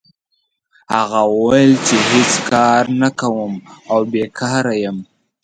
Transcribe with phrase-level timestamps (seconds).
[0.95, 3.51] هغه وویل چې هېڅ کار نه کوم
[3.91, 4.97] او بیکاره یم.